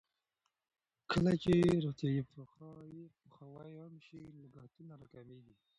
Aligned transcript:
کله 1.11 1.31
چې 1.43 1.51
روغتیايي 1.85 2.21
پوهاوی 2.31 3.73
عام 3.81 3.93
شي، 4.05 4.17
لګښتونه 4.41 4.93
راکمېږي. 5.01 5.53